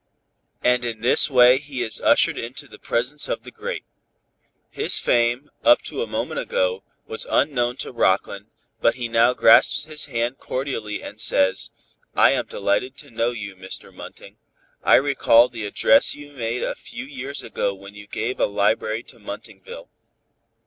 And 0.63 0.83
in 0.83 1.01
this 1.01 1.29
way 1.29 1.59
he 1.59 1.83
is 1.83 2.01
ushered 2.01 2.35
into 2.35 2.67
the 2.67 2.79
presence 2.79 3.27
of 3.29 3.43
the 3.43 3.51
great. 3.51 3.83
His 4.71 4.97
fame, 4.97 5.51
up 5.63 5.83
to 5.83 6.01
a 6.01 6.07
moment 6.07 6.39
ago, 6.39 6.81
was 7.05 7.27
unknown 7.29 7.75
to 7.77 7.91
Rockland, 7.91 8.47
but 8.81 8.95
he 8.95 9.07
now 9.07 9.35
grasps 9.35 9.83
his 9.85 10.05
hand 10.05 10.39
cordially 10.39 11.03
and 11.03 11.21
says, 11.21 11.69
"I 12.15 12.31
am 12.31 12.47
delighted 12.47 12.97
to 12.97 13.11
know 13.11 13.29
you, 13.29 13.55
Mr. 13.55 13.93
Munting. 13.93 14.37
I 14.83 14.95
recall 14.95 15.49
the 15.49 15.67
address 15.67 16.15
you 16.15 16.31
made 16.31 16.63
a 16.63 16.73
few 16.73 17.05
years 17.05 17.43
ago 17.43 17.75
when 17.75 17.93
you 17.93 18.07
gave 18.07 18.39
a 18.39 18.47
library 18.47 19.03
to 19.03 19.19
Muntingville. 19.19 19.87